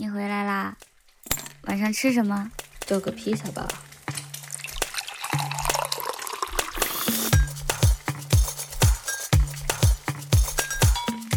[0.00, 0.76] 你回来啦？
[1.62, 2.48] 晚上吃什么？
[2.86, 3.66] 叫个披萨吧。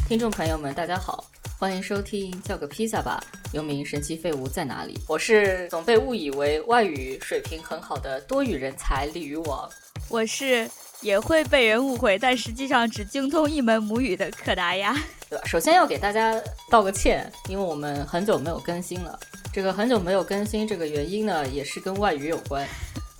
[0.08, 1.26] 听众朋友们，大家好，
[1.58, 3.20] 欢迎收听《叫个披萨吧》，
[3.52, 4.94] 又名《神奇废物在哪里》。
[5.08, 9.68] 我是总被误以为外语水平很好的多语人才鲤鱼王。
[10.08, 10.70] 我是
[11.02, 14.96] 也会被人误会，但实际上只精通一门母语的可达鸭。
[15.32, 15.46] 对吧？
[15.46, 16.38] 首先要给大家
[16.70, 19.18] 道个歉，因为我们很久没有更新了。
[19.54, 22.68] 这个很久没有更新，这个原因呢，也是跟外语有关。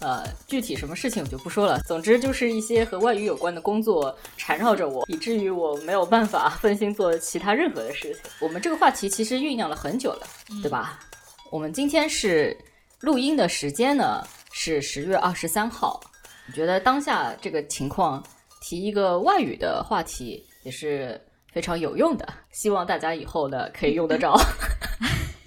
[0.02, 1.80] 呃，具体什么事情我就不说了。
[1.88, 8.22] 总之就是一些和外语有关的工作缠绕着我，以至于我没有办法分心做其他任何的事情。
[8.42, 10.28] 我们这个话题其实酝酿了很久了，
[10.62, 11.00] 对吧？
[11.50, 12.58] 我们今天是
[13.00, 14.22] 录音的时间呢，
[14.52, 15.98] 是十月二十三号。
[16.50, 18.22] 我觉得当下这个情况，
[18.60, 22.28] 提一个外语的话题也是非常有用的。
[22.50, 24.36] 希望大家以后呢可以用得着。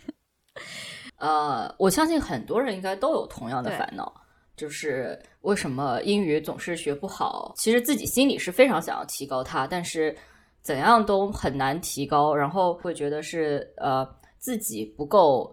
[1.19, 4.21] 呃，我相信很多人应该都有同样的烦恼。
[4.57, 7.53] 就是为什么英语总是学不好？
[7.57, 10.17] 其实自己心里是非常想要提高它，但是
[10.63, 15.53] 怎样都很难提高，然后会觉得是呃自己不够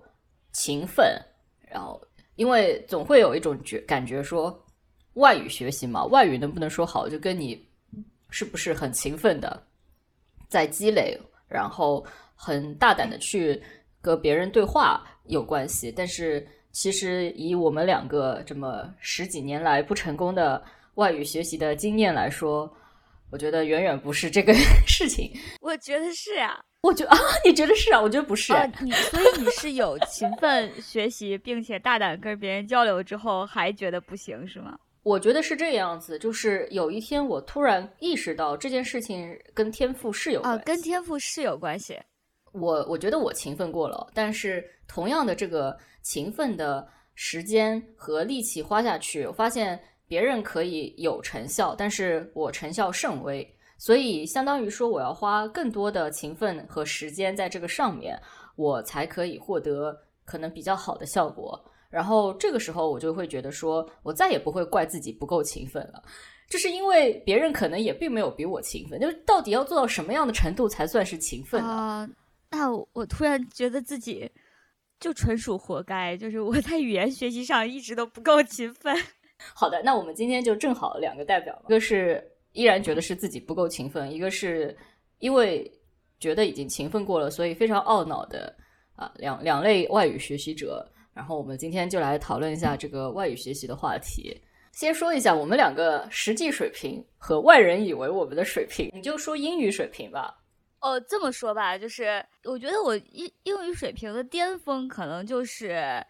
[0.53, 1.19] 勤奋，
[1.61, 1.99] 然后
[2.35, 4.55] 因为总会有一种觉感觉说
[5.13, 7.59] 外语学习嘛，外语能不能说好，就跟你
[8.29, 9.63] 是不是很勤奋的
[10.51, 13.59] 在积累，然后很大胆的去
[14.03, 16.47] 跟别人对话有关系，但是。
[16.73, 20.63] 其实以我们两个这么十几年来不成功的
[20.95, 22.73] 外语学习的经验来说，
[23.29, 24.53] 我觉得远远不是这个
[24.87, 25.29] 事情。
[25.59, 27.99] 我觉得是呀，我觉得啊，你觉得是啊？
[27.99, 28.53] 我觉得不是。
[28.79, 34.79] 你所以你是有勤奋学习，并且大胆跟别人交流之后，还觉得不行是吗？
[35.03, 41.99] 我觉得是这样子，就是有一天我突然意识到这件事情跟天赋是有啊，跟天赋是有关系。
[42.51, 53.47] 我我觉得我勤奋过了，但是同样的这个勤奋的时间和力气花下去，我发现别人可以有成效，但是我成效甚微，
[53.77, 58.21] 所以相当于说我要花更多的勤奋和时间在这个上面，
[58.55, 61.59] 我才可以获得可能比较好的效果。
[61.91, 66.01] 然后这个时候我就会觉得说，我再也不会怪自己不够勤奋了，
[66.47, 72.09] 这是因为别人可能也并没有比我勤奋，就是到底要做到什么样的程度才算是勤奋呢？
[72.49, 74.29] 那我突然觉得自己
[75.01, 78.95] 就纯属活该，就是我在语言学习上一直都不够勤奋。
[79.53, 84.73] 好的，那我们今天就正好两个代表，一个是依然觉得是自己不够勤奋，一个是
[85.19, 85.69] 因为
[86.21, 88.55] 觉得已经勤奋过了，所以非常懊恼的
[88.95, 90.89] 啊两两类外语学习者。
[91.21, 94.35] 然后我们今天就来讨论一下这个外语学习的话题。
[94.71, 100.35] 先说一下我们两个实际水平和外人以为我们的水平，你就说英语水平吧。
[100.79, 106.03] 哦，这么说吧，就是我觉得我英英语水平的巅峰可能就是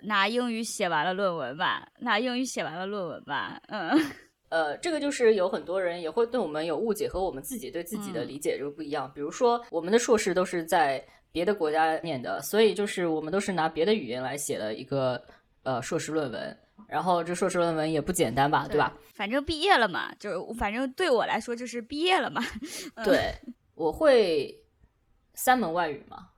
[0.00, 3.60] 拿英语写完了论文吧，拿英语写完了论文吧。
[3.66, 3.90] 嗯，
[4.50, 9.10] 呃，这个就是有很多人也会对我们有误解，和我们自己对自己的理解就不一样。
[9.12, 15.22] 比如说，我们的硕士都是在别的国家念的，所以就是我们都是拿别的语言来写的一个
[15.62, 16.58] 呃硕士论文，
[16.88, 18.96] 然后这硕士论文也不简单吧，对吧？
[19.14, 22.42] 反正毕业了嘛，就是反正对我来说就是毕业了嘛。
[23.04, 23.34] 对。
[23.76, 24.54] 我会
[25.32, 26.28] 三门外语嘛，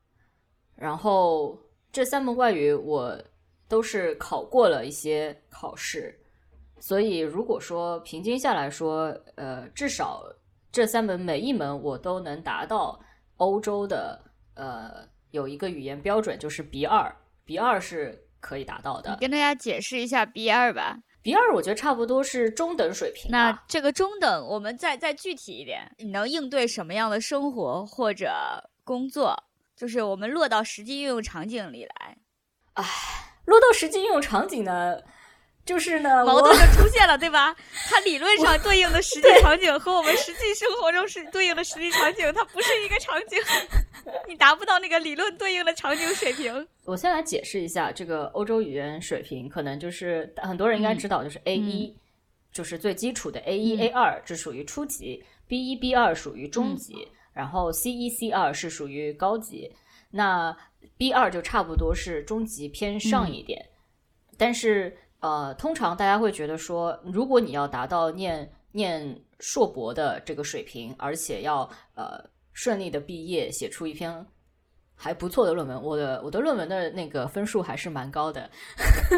[0.77, 1.59] 然后
[1.91, 3.21] 这三门外语我
[3.67, 6.17] 都是考过了一些考试，
[6.79, 10.23] 所以如果说平均下来说，呃，至少
[10.71, 12.97] 这三门每一门我都能达到
[13.39, 14.23] 欧洲的
[14.55, 17.15] 呃有一个语言标准，就是 B 二
[17.45, 19.17] ，B 二是可以达到的。
[19.21, 20.99] 跟大家解释一下 B 二吧。
[21.23, 23.31] B 二我觉得差不多是中等水平。
[23.31, 28.31] 那这个中等，我们再再具体一点，你能应对什么样的生活或者
[28.83, 29.45] 工作？
[29.77, 32.17] 就是我们落到实际应用场景里来。
[32.75, 32.85] 唉，
[33.45, 34.99] 落到实际应用场景呢？
[35.65, 37.55] 就是呢，矛盾就出现了，对吧？
[37.89, 43.39] 它理论上对应的实际场景和我们实际生活中是对应的实际场景，它不是一个场景，
[44.27, 46.67] 你达不到那个理论对应的场景水平。
[46.85, 51.97] 我先来解释一下这个欧洲语言水平，可能就是很多人应该知道，就是 A 一，
[52.53, 59.73] 就是最基础的 A 一 A 二，这属于初级；B 一 B 二属于中级，然后 C 一 C 二是属于高级。
[60.11, 60.57] 那
[60.99, 63.65] B 二就差不多是中级偏上一点，
[64.37, 64.97] 但是。
[65.23, 71.63] 呃，通常大家会觉得说，如果你要达到念念硕博的这个水平，而且要
[71.95, 72.23] 呃
[72.53, 74.27] 顺利的毕业，写出一篇
[74.97, 78.51] 还不错的论文，我的我的论文的那个分数还是蛮高的。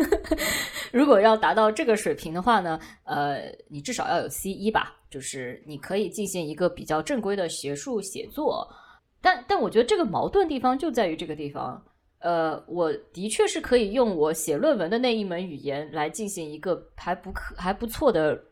[0.92, 8.68] 如果要达到这个水平的话呢，呃，你至少要有 C 一吧，就是你可以进行一个比较正规的学术写作。
[9.22, 11.82] 但但我觉得这个矛盾地方就在于这个地方。
[12.24, 18.42] 呃，我的确是可以用我写论文的那一门语言来进行一个还不可还不错的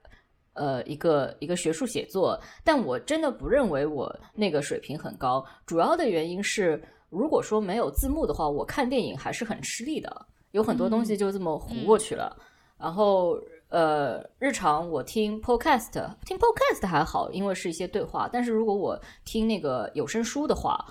[0.53, 5.43] 呃一个一个学术写作，但我真的不认为我那个水平很高。
[5.65, 12.37] 主要的原因是，如果说没有字幕的话，我看电影还是很吃力的，有很多东西就这么糊过去了。
[12.79, 13.39] 然后
[13.71, 15.95] 呃，日常我听 podcast，
[16.27, 18.29] 听 podcast 还好，因为是一些对话。
[18.31, 20.85] 但是如果我听那个有声书的话，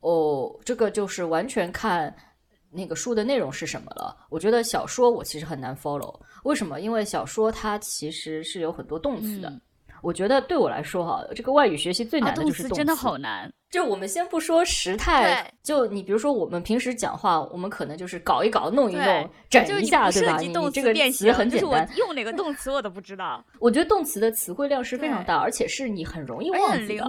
[0.00, 2.14] 哦，这个就是完全看
[2.70, 4.16] 那个书的内容是什么了。
[4.30, 6.80] 我觉得小说我其实很难 follow，为什么？
[6.80, 9.60] 因为小说它其实是有很多动词的。
[10.06, 13.52] 我觉得对我来说哈，这个外语学习最难的就是动词，真的好难。
[13.72, 20.38] 就我们先不说时态，就你比如说我们平时讲话，我们可能就是搞一搞、弄一弄、整一下，对吧？
[20.38, 23.44] 你这个词很简单，用哪个动词我都不知道。
[23.58, 27.04] 我觉得动词的词汇量是非常大，而且是你很容易忘记的。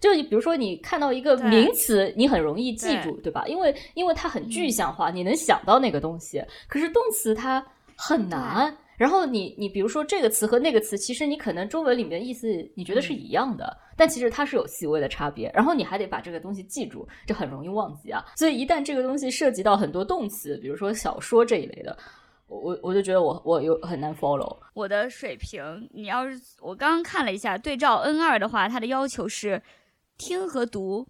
[0.00, 3.44] 就你比如说你看到一个名词，你很容易记住，对吧？
[3.46, 6.44] 因为因为它很具象化，你能想到那个东西。
[6.66, 7.64] 可是动词它
[7.94, 8.76] 很难。
[9.00, 15.50] 然后你你比如说这个词和那个词，其实你可能中文里面意思你觉得是一样的，但其实它是有细微的差别。
[15.54, 18.22] 然后你还得把这个东西记住，这很容易忘记啊。
[18.36, 21.96] 所以一旦这个东西涉及到很多动词，比如说小说这一类的，
[22.46, 24.54] 我我就觉得我我有很难 follow。
[24.74, 29.62] 我的水平，你要是我刚刚看了一下对照 N 二的话，它的要求是
[30.18, 31.06] 听和读。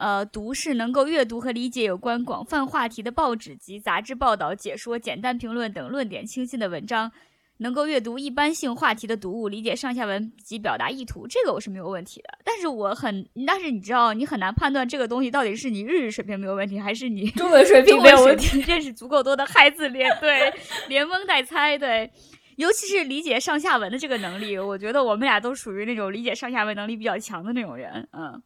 [0.00, 7.12] 呃，读是能够阅读和理解有关广泛话题的报纸及杂志报道、解说、简单评论等论点清晰的文章，
[7.58, 12.38] 能够阅读一般性话题的读物，理解上下文及表达意图，这个我是没有问题的。
[12.42, 18.62] 但是我很，但是你知道，你很难判断这个东西到底是你日语水平没有问题，还是你中文水平没有问题。
[18.62, 20.50] 认识足够多的汉字连对
[20.88, 22.10] 连蒙带猜，对，
[22.56, 28.42] 尤其是理解上下文的这个能力，我觉得我们俩都属于那种理解上下文能力比较强的那种人，嗯，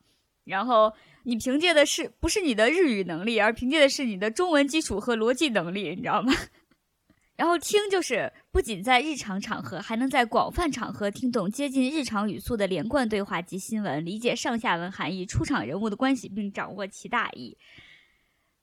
[0.47, 0.93] 然后。
[1.25, 6.32] 你凭借的是不是你的日语能力，而凭借的是你的中文基础和逻辑能力，你知道吗？
[7.37, 17.56] 然后听就是不仅在日常场合，还能在广泛场合听懂接近日常语速的连贯对话及新闻，理解上下文含义、出场人物的关系，并掌握其大意。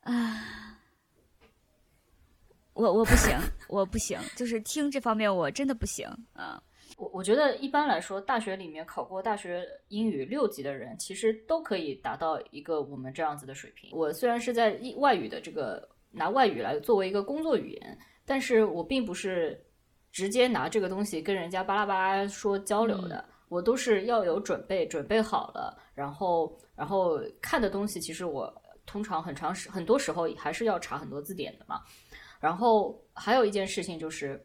[0.01, 0.79] 啊，
[2.73, 3.37] 我我不行，
[3.67, 6.63] 我不行，就是听这方面我真的不行啊。
[7.01, 13.89] 我我觉得一般来说，大学里面考过大学英语六级的人，其实都可以达到一个我们这样子的水平。
[13.91, 19.59] 我虽然是在外语的这个拿外语来作为一个工作语言，但是我并不是
[20.11, 28.53] 直接拿这个东西跟人家巴拉巴拉说交流的，我都是要有准备，准备好了，然后然后看的东西，其实我
[28.85, 31.81] 通常很长时很多时候还是要查很多字典的嘛。
[32.39, 34.39] 然后还有一件事情就是。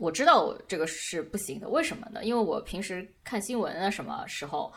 [0.00, 2.24] 我知道我这个是不行的，为什么呢？
[2.24, 4.72] 因为我平时看新闻啊，什么时候，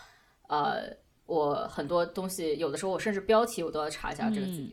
[0.49, 0.83] 呃，
[1.25, 4.69] 我很多东西有的时候我甚至标题我都要查一下这个字。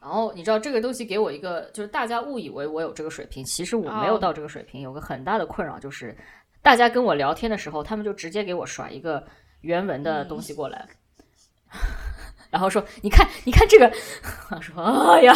[0.00, 4.80] 然后你知道这个东西给我一个，就是大家误以为我有这个水平，其实我没有到这个水平。
[4.80, 6.16] 有个很大的困扰就是，
[6.62, 9.22] 大家跟我聊天的时候，他们就直接给我甩一个
[9.60, 10.88] 原文的东西过来，
[12.48, 13.92] 然后说：“你看，你看这个。
[14.50, 14.80] ”我说
[15.12, 15.34] ：“哎呀。”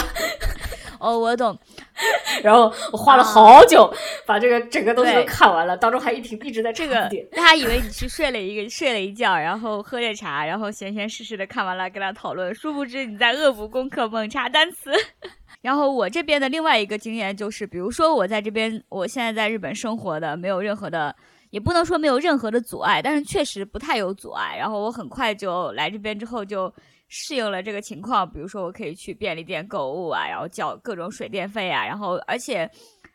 [1.02, 1.58] 哦，我懂。
[2.44, 3.92] 然后我花了好久
[4.24, 7.10] 把这个整个东西都看完了，当中还一直一直在这个。
[7.32, 14.92] 大家以为你去睡了一个睡了一觉，然后喝着茶，然后闲闲适适的看完了跟他讨论，殊不知你在恶补功课，猛查单词。
[15.60, 21.14] 然后我这边的另外一个经验就是，比如说我在这边，我现在在日本生活的没有任何的，
[21.50, 24.56] 也不能说没有任何的阻碍，但是确实不太有阻碍。
[24.56, 26.72] 然后我很快就来这边之后就。
[27.14, 32.68] 适应了这个情况，比如说我可以去便利店购物啊，然后交各种水电费啊，然后而且，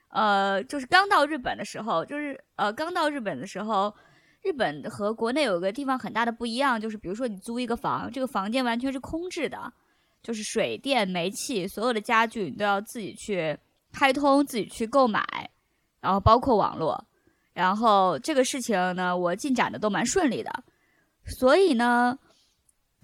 [0.10, 3.92] 呃，就是刚到日本的时候，就是呃刚到日本的时候，
[4.44, 9.74] 日本和国内有个地方很大的不一样，就是比如说你租一个房，这个房间完全是空置的，
[10.22, 13.58] 就是水电煤气所有的家具你都要自己去
[13.92, 15.26] 开通，自己去购买，
[16.00, 17.04] 然后包括网络，
[17.52, 20.64] 然后这个事情呢，我进展的都蛮顺利的，
[21.26, 22.16] 所以呢。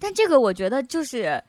[0.04, 1.42] 但这个我觉得就是，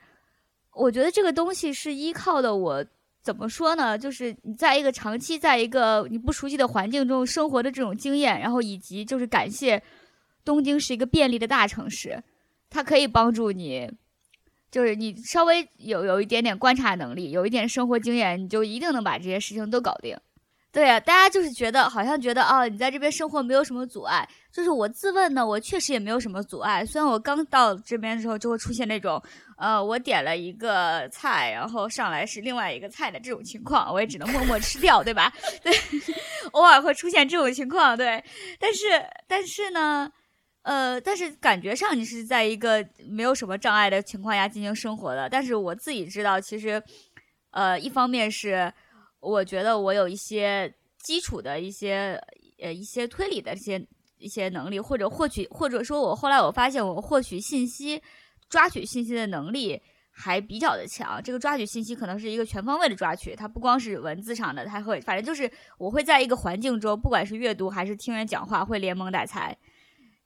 [0.72, 2.56] 我觉得这个东西是依靠的。
[2.56, 2.82] 我
[3.22, 3.98] 怎么说呢？
[3.98, 9.82] 就是你在一个长期在一个你不熟悉的环境中生活的这种经验，然后以及就是感谢
[10.42, 12.18] 东京是一个便利的大城市，
[12.70, 13.90] 它可以帮助你，
[14.70, 20.16] 就是你稍微有有一点点观察能力，有一点生活经验，你就一定能把这些事情都搞定。
[20.76, 24.28] 对啊，大家就是觉得好像觉得啊，你在这边生活没有什么阻碍。
[24.52, 26.84] 就是我自问呢，我确实也没有什么阻碍。
[26.84, 29.18] 虽然我刚到这边的时候就会出现那种，
[29.56, 35.32] 呃，我点了一个菜，然后上来是另外一个菜的这种情况，我也只能默默吃掉，对吧？
[35.64, 35.72] 对，
[36.52, 38.22] 偶尔会出现这种情况，对。
[38.60, 40.12] 但是，但是呢，
[40.60, 45.26] 呃，但是感觉上你是在一个没有什么障碍的情况下进行生活的。
[45.26, 46.82] 但是我自己知道，其实，
[47.52, 48.70] 呃，一方面是
[49.20, 52.20] 我觉得我有一些基础的一些
[52.60, 53.86] 呃一些推理的一些
[54.18, 58.00] 一些能力，或者获取，或者说我后来我发现我获取信息、
[58.48, 59.80] 抓取信息的能力
[60.10, 61.22] 还比较的强。
[61.22, 69.56] 这个抓取信息可能是一个全方位的抓取，它不光是文字上的，它会反正就是我会在一个环境中，不管是阅读还是听人讲话，会连蒙带猜。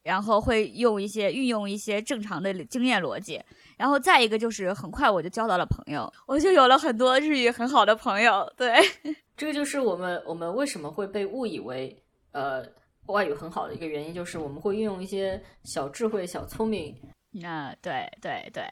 [0.03, 3.43] 然后会用一些运用一些正常的经验逻辑，
[3.77, 8.51] 然后再一个就是很快我就交到了朋友，我就有了很多日语很好的朋友。
[8.57, 8.75] 对，
[9.37, 11.95] 这个就是我们我们为什么会被误以为
[12.33, 12.65] 呃
[13.07, 16.97] 外语很好的一个原因，就是我们会运用一些小智慧、小聪明。
[17.33, 18.65] 那对对对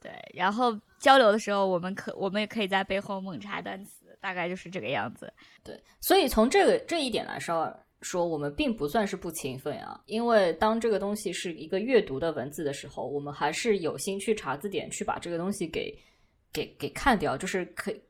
[0.00, 5.32] 对，然后交流的时候，我们可我们也可以在背后猛查单词，大概就是这个样子。
[5.62, 7.76] 对，所以从这个这一点来说。
[8.00, 15.92] 说我们并不算是不勤奋啊，因为当这个东西是一个阅读的文字的时候，我们还是有心去查字典，去把这个东西给
[16.52, 18.00] 给给看掉，就是可以，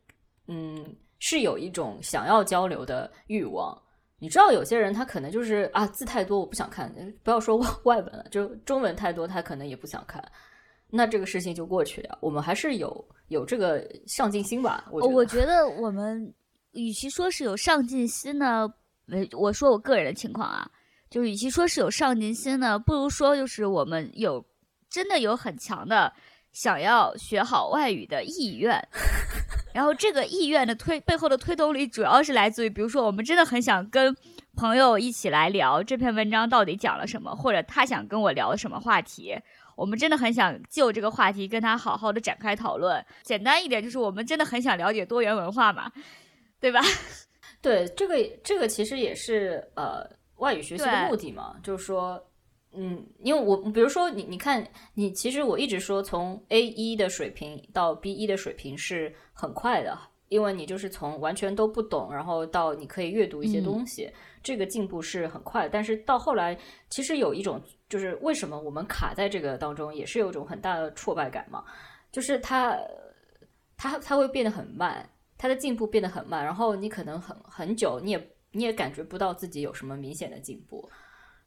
[0.46, 3.76] 嗯，是有一种想要交流的欲望。
[4.18, 6.92] 你知道，有些人他可能就是啊，字太多，我不想看，
[7.22, 10.22] 不要说外 外文了，就中文太多，他可能也不想看，
[10.90, 12.18] 那这个事情就过去了。
[12.20, 14.86] 我们还是有有这个上进心吧？
[14.90, 16.34] 我我觉得我们
[16.72, 18.68] 与其说是有上进心呢。
[19.10, 20.68] 呃，我说我个人的情况啊，
[21.10, 24.44] 就是与其说是有上进心呢，不如说就是我们有
[24.90, 26.12] 真的有很强的
[26.52, 28.80] 想要学好外语的意愿，
[29.74, 34.14] 然后这个意愿的推背后的推动力主要是来自于，比如说我们真的很想跟
[34.56, 39.38] 朋友一起来聊这篇文章到底讲了什么，或者他想跟我聊什么话题，
[39.76, 43.04] 我们真的很想就这个话题跟他好好的展开讨论。
[43.22, 45.92] 简单一点就是我们真的很想了解多元文化嘛，
[46.58, 46.80] 对吧？
[47.60, 52.22] 对，这个这个其实也是呃外语学习的目的嘛，就是说，
[52.72, 59.98] 嗯，因为我比如说你你看你其实我一直说从 A 一的水平到 B 一的水平是很快的，
[60.28, 64.08] 因为你就是从完全都不懂，然后到你可以阅读一些东西，
[64.42, 65.68] 这个进步是很快。
[65.68, 66.56] 但是到后来，
[66.88, 71.64] 其实有一种就是为什么我们卡在这个当中，也是有一种很大的挫败感嘛，
[72.12, 72.78] 就是它
[73.76, 75.08] 它它会变得很慢。
[75.38, 80.90] 它的进步变得很慢，然后你可能很很久，你也你也感觉不到自己有什么明显的进步。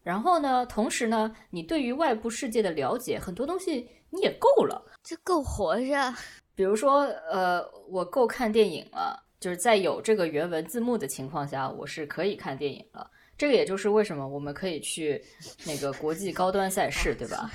[0.02, 6.16] 然后呢，同时呢，你对于外部世界的了解，很多东西你也够了，就够活着。
[6.56, 13.10] 比如说，呃，我够看电影了，就是在有这个原文字幕的情况下，我是可以看电影了。
[13.38, 15.24] 这个也就是为什么我们可以去
[15.66, 17.50] 那个国际高端赛事，对吧？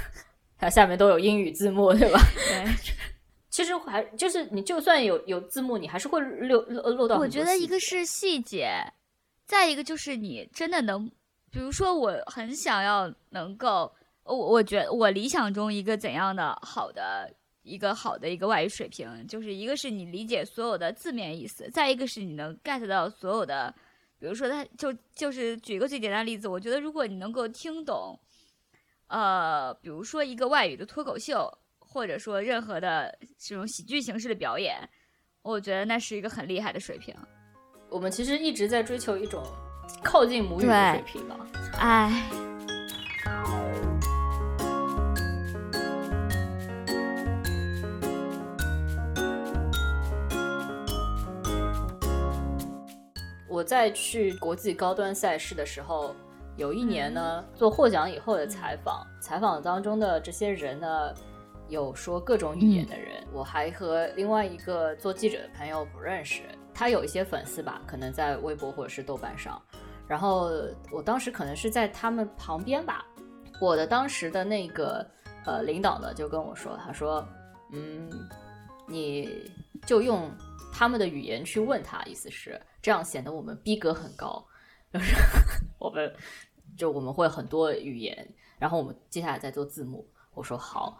[0.58, 2.20] 它下面都有英语字幕，对吧？
[2.34, 3.11] 对。
[3.52, 7.18] 其实还就是你就算有有字幕，你还是会漏漏漏到。
[7.18, 8.82] 我觉得一个是细节，
[9.44, 11.06] 再一个就是你真的能，
[11.50, 13.92] 比如说我很想要能够，
[14.24, 17.30] 我我觉得我理想中一个怎样的好的
[17.62, 23.72] 一个好的一个外语水平，就是一个是你理解所有的字面意思，再一个是你能 get 到所有的，
[24.18, 28.18] 比如说他就就是举一个最简单的例子，我觉得如果你能够听懂，
[29.08, 31.52] 呃，比如说一个外语的脱口秀。
[31.92, 34.76] 或者说任何的这种喜剧形式的表演，
[35.42, 37.14] 我觉得那是一个很厉害的水平。
[37.90, 39.44] 我们其实一直在追求一种
[40.02, 41.36] 靠近母语的水平吧。
[41.78, 42.22] 哎，
[53.50, 56.16] 我在去国际高端赛事的时候，
[56.56, 61.14] 有一年呢，做获奖以后的采访，采访当中的这些人呢。
[61.68, 66.42] 有说各种语言的人，我还和另外一个做记者的朋友不认识。
[66.74, 69.60] 他有一些粉丝吧，可能在微博或者是豆瓣上。
[70.08, 70.50] 然后
[70.90, 73.06] 我当时可能是在他们旁边吧。
[73.60, 75.06] 我的当时的那个
[75.44, 77.26] 呃领导呢，就跟我说，他说，
[77.72, 78.10] 嗯，
[78.88, 79.50] 你
[79.86, 80.30] 就用
[80.72, 84.44] 他们的语言去问他，意思是这样显得我们逼格很高，
[84.92, 85.14] 就是
[85.78, 86.12] 我们
[86.76, 88.28] 就我们会很多语言，
[88.58, 90.06] 然后我们接下来再做字幕。
[90.34, 90.98] 我说好。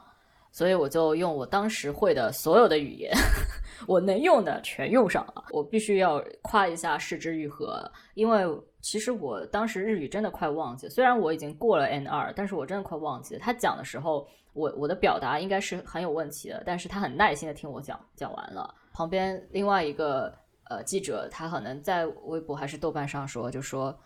[0.53, 3.11] 所以我就用我当时会的所有的语言，
[3.89, 5.47] 我能用的全用上了。
[5.51, 8.45] 我必须要夸一下视之愈合，因为
[8.83, 13.41] 其实我当时日语真的快忘记，虽然我已经过了 N 二，但是我真的快忘记了。
[13.41, 18.75] 他讲的时候，我我的表达应该是很有问题的，但是他很耐心的听我讲讲完了。
[18.93, 20.31] 旁边另外一个
[20.69, 23.99] 呃记者，他可能在微博还是豆瓣上说，就说。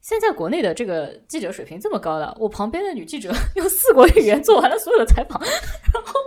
[0.00, 6.20] 现在国内的这个记者水平这么高了，我旁边的女记者用四国语言做完了所有的采访，然后，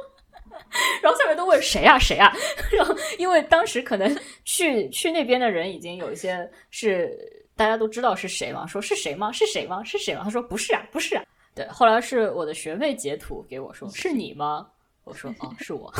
[1.02, 2.32] 然后下面都问谁啊谁啊，
[2.72, 4.16] 然后因为当时可能
[4.46, 7.12] 去去那边的人已经有一些是
[7.56, 8.66] 大家都知道是谁嘛？
[8.68, 9.32] 说是谁吗？
[9.32, 9.84] 是谁吗？
[9.84, 10.22] 是谁吗？
[10.24, 11.24] 他说不是啊，不是啊。
[11.56, 14.68] 对，后来是我的学妹截图给我说是你吗？
[15.04, 15.92] 我说哦，是我。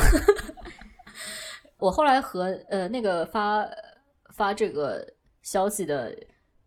[1.78, 3.64] 我后来和呃那个发
[4.32, 5.06] 发这个
[5.42, 6.16] 消息的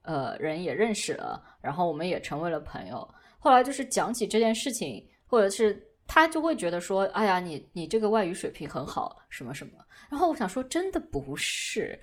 [0.07, 3.07] 呃人也认识了，然后我们也成为了朋友。
[3.37, 9.73] 后来就是讲起这件事情，或者是他就会觉得说，哎呀，你你这个外语水平很好，什么什么。
[10.09, 11.99] 然后我想说，真的不是。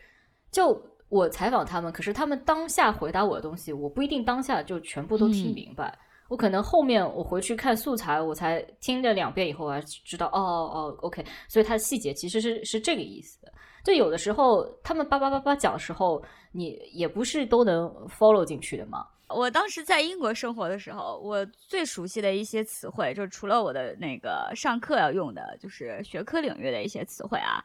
[0.52, 5.98] 就我采访他们，可是他们当下回答我的东西，我不一定当下就全部都听明白。
[6.28, 11.24] 我可能后面我回去看素材，我才听了两遍以后，我才知道，哦哦，OK。
[11.48, 13.43] 所以它的细节其实是是这个意思。
[13.84, 19.06] 就有的时候他们叭叭叭叭讲的时候，你也不是都能 follow 进去的嘛。
[19.28, 27.64] 我当时在英国生活的时候，我最熟悉的一些词汇，就除了我的那个上课要用的，就是学科领域的一些词汇啊。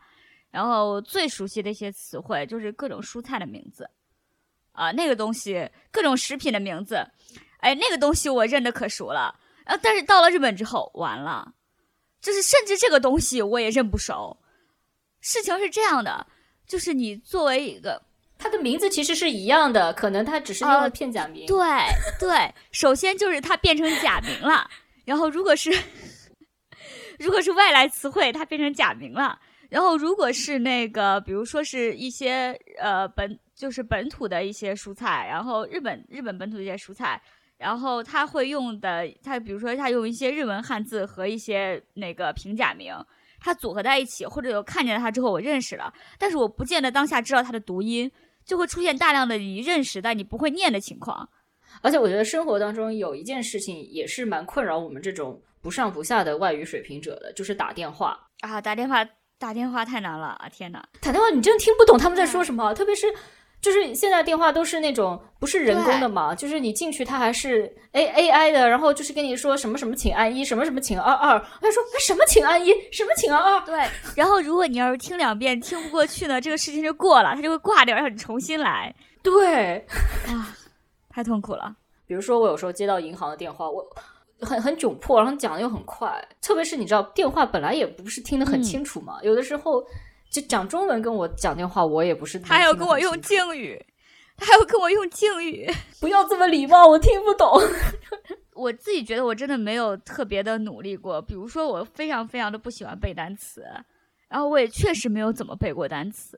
[0.51, 3.88] 然后最熟悉的一些词汇就是各种蔬菜的名字，
[4.71, 6.95] 啊，那个东西，各种食品的名字，
[7.59, 9.39] 哎，那个东西我认得可熟了。
[9.65, 11.53] 啊，但是到了日本之后，完了，
[12.19, 14.35] 就是甚至这个东西我也认不熟。
[15.21, 16.25] 事情是这样的，
[16.67, 18.01] 就是你作为一个，
[18.38, 21.45] 他的名字其实是一样的，可能他只是用了片假名。
[21.45, 21.57] 对
[22.19, 24.69] 对，首先就是他变成假名了，
[25.05, 25.71] 然后如果是
[27.19, 29.38] 如果是外来词汇，它变成假名了。
[29.69, 37.21] 然后，如果是那个，比如说是一些呃本就是本土的一些蔬菜，然后日本日本本土的一些蔬菜，
[37.57, 42.95] 然后他会用的，他比如说他用一些日文汉字和一些那个平假名，
[43.39, 48.12] 它组合在一起，或者有看见它之后我认识了，但是我不见得当下知道它的读音，
[48.46, 51.29] 就会出现大量的你认识但你不会念的情况。
[51.81, 59.08] 而且我觉得生活当中有一件事情也是蛮困扰我们这种不上不下的外语水平者的，就是打电话啊，打电话。
[59.41, 60.50] 打电话太难了啊！
[60.50, 63.08] 天哪，打电话你真的听不懂他们在说什么，特别是
[63.61, 73.83] 就是现在电话都是那种不是人工的嘛，就是你进去它还是 A A I 的，然后就是跟你说什么什么请按一，什么什么请二二，他说什么请按一，什么请按二，对。
[74.15, 78.93] 然后如果你要是听两遍听不过去呢，这个事情就过了，他就会挂掉，让你重新来。
[79.22, 79.85] 对，
[80.27, 80.55] 啊，
[81.09, 81.75] 太痛苦了。
[82.07, 83.85] 比如说我有时候接到银行的电话，我。
[84.41, 86.09] 很很窘迫，然后讲的又很快，
[86.41, 89.83] 特别是你知道电话本来也不是听得很清楚嘛，有的时候
[90.29, 92.39] 就讲中文跟我讲电话，我也不是。
[92.39, 93.83] 他还要跟我用敬语，
[94.37, 95.68] 他还要跟我用敬语，
[96.00, 97.59] 不要这么礼貌，我听不懂。
[98.53, 103.63] 我自己觉得我真的没有特别的努力过，比如说我非常非常的不喜欢背单词，
[104.27, 106.37] 然后我也确实没有怎么背过单词。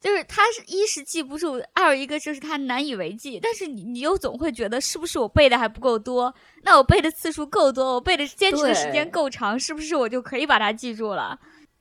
[0.00, 3.38] 就是他是一是记不住，二一个就是他难以为继。
[3.38, 6.34] 但是你你又总会觉得是不是我背的还不够多？
[6.62, 11.38] 那我背的次数够多，我背的坚持的时间够长，是不是我就可以把它记住了？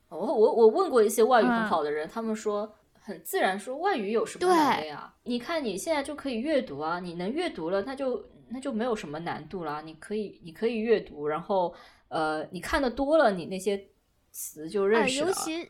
[0.10, 5.14] 我我我问过一些外语很好的人，他们说很自然，说外语有什么难的呀？
[5.24, 9.82] 你看你现在就可以阅读啊，你能阅读了，那就那就没有什么难度啦。
[9.82, 11.74] 你可以你可以阅读，然后
[12.10, 13.80] 呃，你看的多了，你那些
[14.32, 15.28] 词就认识了。
[15.28, 15.64] 尤其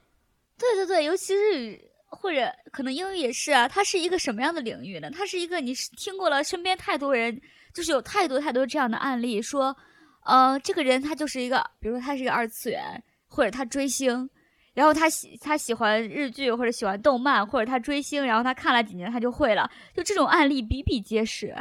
[0.57, 1.85] 对对对，尤其日语。
[2.11, 5.11] 或者可能英语也是啊，它是一个什么样的领域呢？
[5.11, 7.39] 它是一个你听过了身边太多人，
[7.71, 9.77] 就是有太多太多这样的案例，说，
[10.25, 14.29] 呃，这个人他就是一个，比如说他是一个二次元，或者他追星，
[14.73, 21.55] 然后他喜他喜欢日剧或者喜欢动漫，或者他追星，然后他看了几年他就会了，就这种案例比比皆是。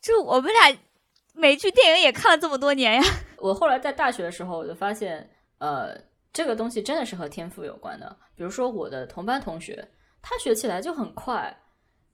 [0.00, 0.76] 就我们俩
[1.34, 3.02] 美剧电影也看了这么多年呀。
[3.38, 6.08] 我后来在大学的时候我就发现，呃。
[6.30, 8.16] 这个东西真的是和天赋有关的。
[8.36, 9.82] 比如说，我的同班同学，
[10.22, 11.52] 他学起来就很快，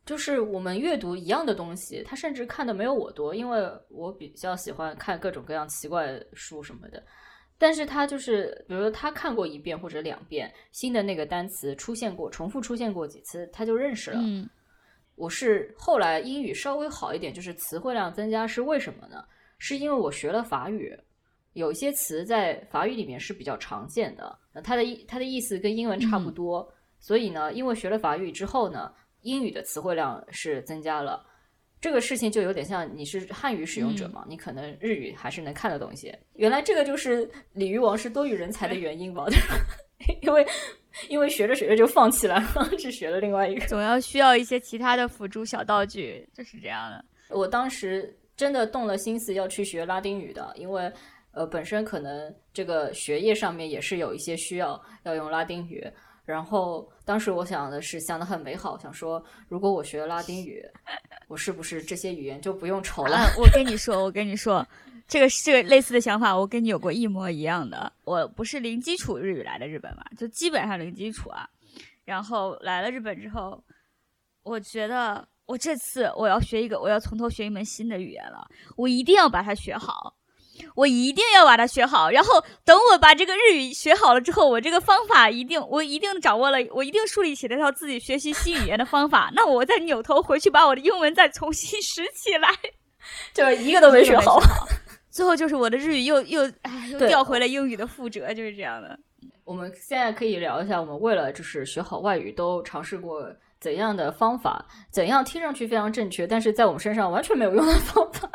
[0.07, 7.03] 就是我们阅读一样的东西，他甚至看的没有我多，因为我比较喜欢看各种各样奇怪的书什么的。
[7.57, 14.21] 但是他就是，比如说他看过一遍或者两遍，新的那个单词出现过，重复出现过几次，他就认识了。
[14.23, 14.49] 嗯，
[15.15, 19.25] 我是后来英语稍微好一点，就是词汇量增加，是为什么呢？
[19.59, 20.99] 是因为我学了法语。
[21.53, 31.25] 有一些词在法语里面是比较常见的，那它的意它的意思跟英文差不多，所以呢，因为学了法语之后呢，英语的词汇量是增加了。
[31.85, 36.19] 这个事情就有点像你是汉语使用者嘛，你可能日语还是能看得懂一些。
[36.33, 39.27] 原来这个就是鲤鱼王是多语人才的原因吧？
[40.23, 40.47] 因为
[41.11, 42.43] 因为学着学着就放弃了，
[42.79, 47.05] 只学了另外一个，总要需要一些其他的辅助小道具，就是这样的。
[47.29, 50.91] 我当时真的动了心思要去学拉丁语的，因为。
[51.37, 55.85] 呃，本身可能这个学业上面也是有一些需要要用拉丁语，
[56.25, 60.65] 然后当时我想的是想的很美好，想说如果我学拉丁语，
[61.29, 63.27] 我是不是这些语言就不用愁了？
[63.39, 64.67] 我跟你说，我跟你说，
[65.09, 67.93] 这个这个类似的想法，我跟你有过一模一样的。
[68.05, 71.49] 我不是零基础日语来的日本嘛，就基本上零基础啊。
[72.05, 73.63] 然后来了日本之后，
[74.43, 80.15] 我觉得我这次我要学一个，我要从头学一门新的语言了，我一定要把它学好。
[80.75, 89.31] 我一定要把它学好，然后等我把这个日语学好了之后，我这个方法一定，我一定掌握了，我一定树立起了一套自己学习新语言的方法。
[89.35, 92.49] 那我再扭头回去把我的英文再重新拾起来，
[93.33, 94.41] 就是一个都没学好。
[95.11, 98.99] 最后就是我的日语又又哎又掉回了英语的覆辙，就是这样的。
[99.45, 108.29] 我们现在可以聊一下，我们为了就是学好外语，都尝试过怎样的方法，怎样听上去非常正确，但是在我们身上完全没有用的方法。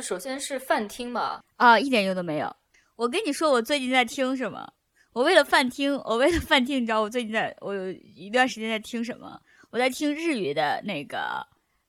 [0.00, 2.54] 首先是饭听吧，啊，一点用都没有。
[2.96, 4.66] 我跟你说，我最近在听什么？
[5.12, 9.38] 我为了饭听，我为了饭听，你知道我最近在，我有一段时间在听什么？
[9.70, 11.46] 我在听日语的那个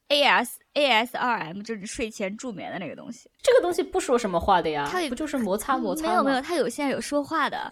[0.09, 3.29] A S A S R M，就是睡前助眠的那个东西。
[3.41, 6.09] 这个东西不说什么话的呀，它不就是摩擦摩擦吗？
[6.09, 7.71] 没有没有，它有现在有说话的，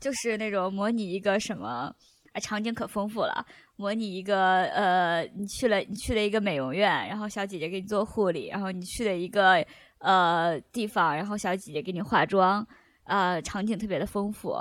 [0.00, 1.94] 就是那种模拟一个什么。
[2.32, 3.44] 啊场景可丰富了，
[3.78, 9.64] 模拟一个呃，你去了你去了一个美容院，然后小姐姐给你做护理，然后你去了一个
[9.98, 12.66] 呃地方，然后小姐姐给你化妆，
[13.04, 14.52] 呃，场景特别的丰富，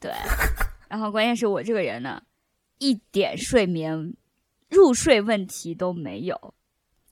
[0.00, 0.10] 对，
[0.88, 2.22] 然后关键是我这个人呢，
[2.78, 4.14] 一点睡眠
[4.70, 6.54] 入睡问题都没有，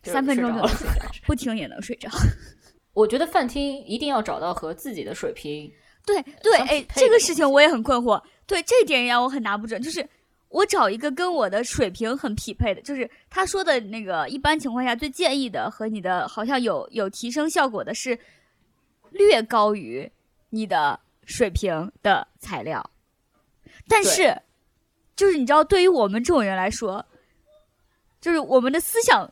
[0.03, 2.09] 三分钟就能睡着， 不听也能睡着。
[2.95, 5.71] 我觉得饭厅一定要找到和自己的水平。
[6.07, 8.23] 对对，哎，这个事情我也很困惑。
[8.47, 9.81] 对，这点让我很拿不准。
[9.81, 10.07] 就是
[10.55, 18.17] 我找一个跟我的水平很匹配的，就是他说的那个，一般情况下最建议的和你的好像有有提升效果的是
[19.11, 20.09] 略高于
[20.51, 22.89] 你的水平的材料。
[23.89, 24.41] 但是，
[25.17, 27.05] 就是你知道，对于我们这种人来说，
[28.21, 29.29] 就是我们的思想。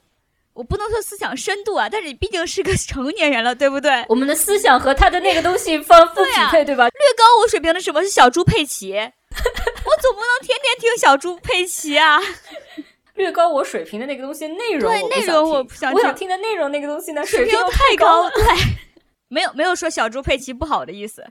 [0.55, 4.05] 我不能说思想深度啊，但是你毕竟是个 成年人了，对不对？
[4.11, 6.85] 我们的思想和他的那个东西方不匹配，对吧？
[6.89, 8.93] 略高我水平的什么是小猪佩奇？
[9.85, 12.21] 我总不能天天听小猪佩奇啊！
[13.15, 15.99] 略高我水平的那个东西内容，对内容我不想听。
[15.99, 18.29] 我想听的内容那个东西呢，水平太高。
[18.31, 18.43] 对，
[19.29, 21.25] 没有没有说小猪佩奇不好的意思，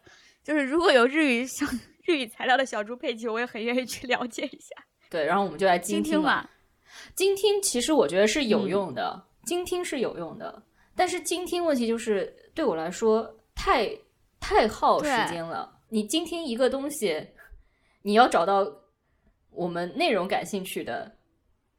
[0.43, 1.65] 就是如果有日语小
[2.05, 4.75] 日语材料的小猪佩奇，我也很愿意去了解一下。
[5.09, 6.49] 对，然后我们就来精听吧。
[7.15, 10.61] 精听其实我觉得是有用的，精听是有用的，
[10.95, 13.89] 但是精听问题就是对我来说太
[14.39, 15.79] 太耗时间了。
[15.89, 17.27] 你精听一个东西，
[18.01, 18.65] 你要找到
[19.49, 21.17] 我们内容感兴趣的，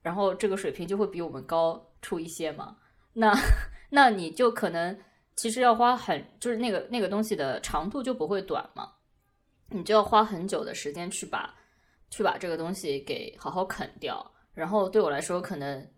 [0.03, 2.77] 然后这个水平就会比我们高出一些嘛。
[3.13, 3.33] 那
[3.91, 4.99] 那你就可能
[5.37, 8.93] 其实要花很就是那个那个东西的长度就不会短嘛，
[9.69, 11.55] 你就要花很久的时间去把
[12.11, 14.33] 去把这个东西给好好啃掉。
[14.55, 15.91] 然后对我来说，可能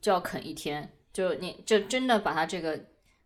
[0.00, 0.90] 就要啃一天。
[1.12, 2.78] 就你，就真的把它这个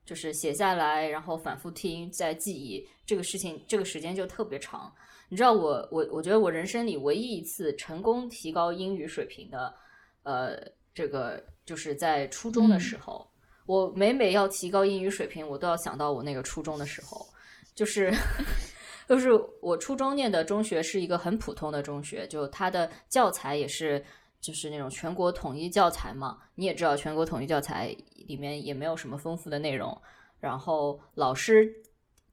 [0.06, 4.90] 就是写下来，然后反复听，再记忆这个事情，这个时间就特别长。
[5.28, 9.74] 你知道，我我我觉得我人生里唯一一次成功提高英语水平的，
[10.22, 10.56] 呃，
[10.94, 13.26] 这个就是在初中的时候。
[13.66, 17.26] 我每每要提高英语水平，我都要想到我那个初中的时候，
[17.74, 18.12] 就是
[19.08, 24.04] 就是我初中念的中学是一个很普通的中学，就它的教材也是。
[24.40, 29.98] 就是那种全国统一教材嘛，你也知道，全国统一教材里面也没有什么丰富的内容。
[30.38, 31.74] 然后老师，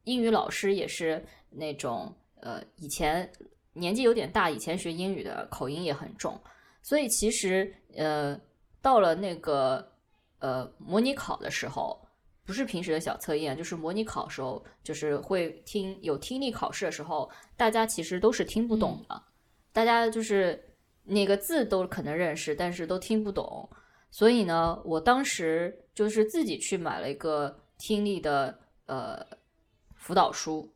[0.03, 3.31] 英语老师也是那种，呃，以前
[3.73, 6.39] 年纪有点大，以前学英语的口音也很重。
[6.81, 8.39] 所以其实，呃，
[8.81, 9.91] 到了那个
[10.39, 11.99] 呃模拟考的时候，
[12.43, 19.23] 不是平时的小测验，就是模拟考时候，就是会听有听力考试的时候，大家其实都是听不懂的，
[19.71, 20.61] 大家就是。
[21.03, 23.67] 那个字都可能认识，但是都听不懂。
[24.11, 29.25] 所以呢，我当时就是自己去买了一个听力的呃
[29.95, 30.71] 辅导书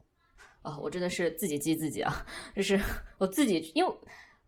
[0.65, 2.25] 啊，我真的是自己激自己啊，
[2.55, 2.79] 就是
[3.19, 3.93] 我自己，因为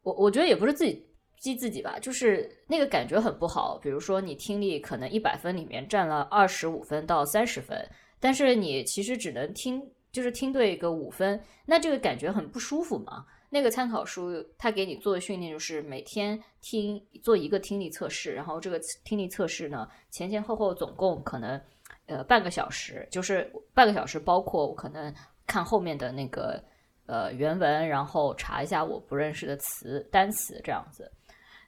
[0.02, 1.06] 我我觉得也不是自己
[1.40, 3.78] 激自己吧，就是那个感觉很不好。
[3.78, 7.88] 比如说你听力可能一百分里面占了二十五分到三十分，
[8.20, 13.26] 但是你其实只能听，就是听对一个五分，那这个感觉很不舒服嘛。
[13.50, 21.62] 那个参考书，他给你做的训练就是每天听做一个听力测试，然后这个听力测试呢前前后后总共可能
[22.08, 25.14] 呃半个小时，就是半个小时包括我可能
[25.48, 26.64] 看后面的那个
[27.08, 31.12] 呃原文，然后查一下我不认识的词单词这样子。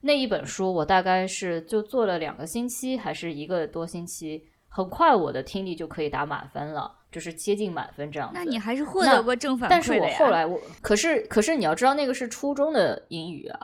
[0.02, 6.98] 那一本书我大概是就做了两个星期还是一个多星期，很快我的听力就可以打满分了。
[7.12, 13.60] 就是接近满分这样子，那你还是获得过正反馈但是我后来我，可是可是你要知道，那个是初中的英语啊，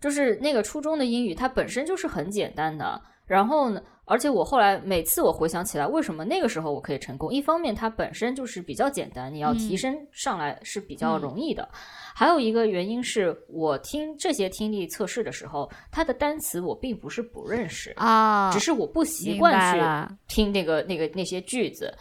[0.00, 3.00] 就是那个初中的英语，它本身就是很简单的。
[3.24, 7.32] 然后呢，而且我后来每次我回想起来，为什么那个时候我可以成功？
[7.32, 11.68] 一方面它本身就是比较简单，你要提升上来是比较容易的。
[12.14, 21.94] 还有一个原因是我听这些听力测试的时候，它的单词我并不是不认识啊，只是我不习惯去听那个那个那些句子。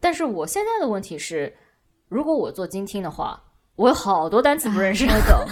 [0.00, 1.52] 但是我现在的问题是，
[2.08, 3.42] 如果我做精听的话，
[3.74, 5.04] 我有好多单词不认识。
[5.06, 5.44] 我懂，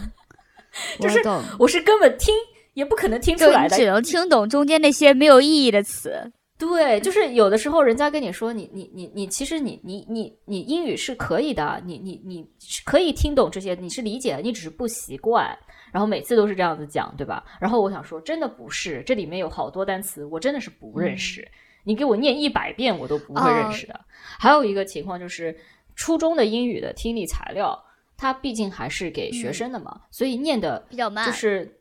[1.00, 1.20] 就是
[1.58, 2.32] 我是根本听。
[2.76, 6.30] 也不可能听出来的，只能听懂中间那些没有意义的词。
[6.58, 12.46] 对，就是有的时候人家跟你说，你你你你，其实你你你你英语是可以的，你你你
[12.84, 15.56] 可以听懂这些，你是理解的，你只是不习惯。
[15.90, 17.42] 然后每次都是这样子讲，对吧？
[17.58, 21.46] 然后我想说，真的不是，这里面有好多单词，我真的是不认识。
[21.82, 23.98] 你给我念一百遍，我都不会认识的。
[24.38, 25.56] 还有一个情况就是，
[25.94, 27.78] 初中的英语的听力材料，
[28.18, 31.75] 它毕竟还是给学生的嘛，所以念的比较慢，就是。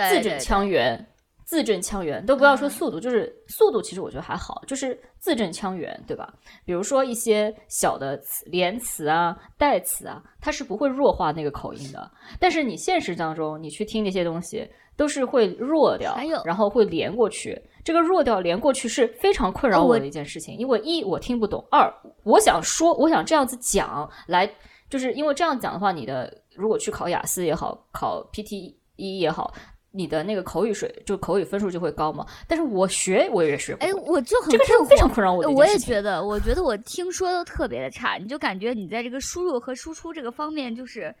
[0.00, 1.06] 字正腔圆，
[1.44, 6.32] 字正腔圆，都不要说速度，就是速度，其实我觉得还好，就是字正腔圆，对吧？
[6.64, 12.10] 比如说一些小的词、连词啊、代词啊，它是不会弱化那个口音的。
[12.38, 17.60] 但是你现实当中，你去听那些东西，都是会弱掉，然后会连过去。
[17.84, 24.48] 这个弱掉连过去是非常困扰我的一件事情，因为一我听不懂，二我想说，我想这样子讲来，
[24.88, 29.52] 就是因为这样讲的话，你的如果去考雅思也好，考 PTE 也好。
[29.94, 32.26] 你的那个口语水就口语分数就会高嘛？
[32.48, 35.50] 但是我学我也学不哎，我就很这个是非常困扰我的。
[35.50, 41.14] 我也觉得，我觉得我听说都特别的差，你就感觉你在这个输入和输出这个方面，就是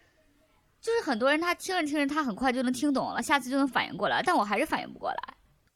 [0.80, 5.18] 就是很多人他听着听着他很快就能听懂了，下次就能反应过来，但我还是反应不过来。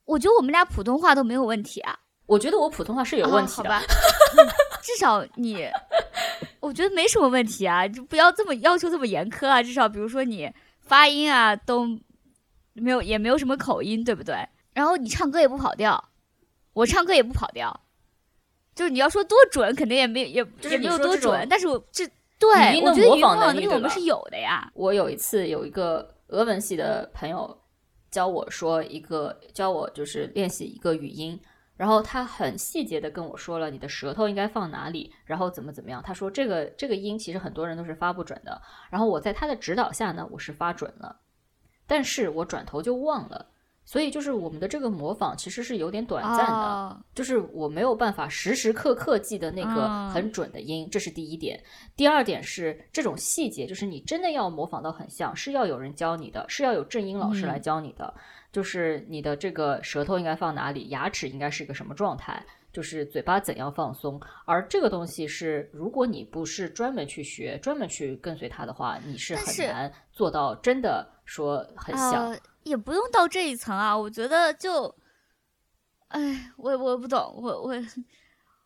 [0.07, 1.95] 我觉得我们俩普通话都没有问题啊。
[2.27, 3.81] 我觉得我普通话是有问题的，
[4.83, 5.69] 至少你，
[6.61, 9.63] 我觉得没什么问题啊，就不要这么要求这么严苛啊。
[9.63, 11.87] 至少比如说你发音啊都。
[12.77, 14.37] 没有，也没有什么口音，对不对？
[14.73, 16.11] 然后你唱歌也不跑调，
[16.75, 17.81] 我唱歌也不跑调，
[18.75, 21.47] 就是你要说多准，肯定也没也也没有多准。
[21.49, 22.07] 但是我这
[22.39, 24.71] 对我觉得模仿能力我们是有的呀。
[24.75, 27.59] 我有一次有一个俄文系的朋友
[28.11, 31.41] 教我说一个教我就是练习一个语音，
[31.79, 36.03] 然后他很细节的跟我说了你的舌头应该放哪里，然后怎么怎么样。
[36.05, 38.61] 他说这个这个音其实很多人都是发不准的，
[38.91, 41.17] 然后我在他的指导下呢，我是发准了。
[41.87, 43.47] 但是我转头就忘了，
[43.85, 51.63] 所以就是我们的这个模仿其实是有点短暂的，就是我没有办法时时刻刻记得那个很准的音，这是第一点。
[51.95, 58.13] 第二点是这种细节，就是你真的要模仿到很像，是要有人教你的，是要有正音老师来教你的，
[58.51, 62.45] 就是你的这个舌头应该放哪里，牙齿应该是一个什么状态。
[62.77, 72.39] 就是嘴巴怎样放松，而这个东西是，如果你不是专门去学、专门去跟随它的话，你是很难做到真的说很像。
[72.65, 74.95] 也不用到这一层啊，我觉得就，
[76.09, 77.75] 哎，我我不懂，我我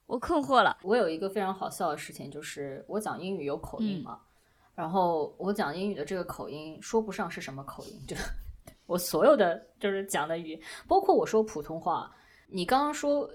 [0.07, 0.79] 我困惑了。
[0.83, 4.19] 我有一个非常好笑的事情，就是我讲英语有口音嘛，
[4.75, 8.17] 然后我讲英语的这个口音说不上是什么口音，就
[8.87, 12.13] 我所有的就是讲的语，包括我说普通话，
[12.49, 13.31] 你刚刚说。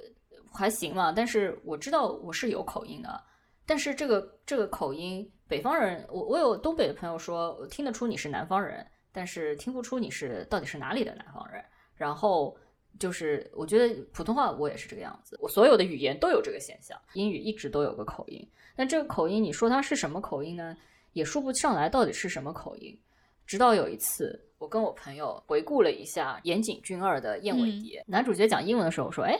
[0.55, 3.21] 还行嘛，但是我知道我是有口音的，
[3.65, 11.63] 但是这个这个口音，北方人，我我有东北的朋友说听得出你是南方人，但是听不出你是到底是哪里的南方人。
[11.95, 12.55] 然后
[12.99, 18.47] 就是我觉得普通话我也是这个样子，我所有的语言都有这个现象，英语一直都有个口音。
[18.75, 20.75] 但这个口音，你说它是什么口音呢？
[21.13, 22.97] 也说不上来到底是什么口音。
[23.45, 29.39] 直到有一次，我跟我朋友回顾了一下岩井俊二的《燕尾蝶》，男主角讲英文的时候说：“哎。”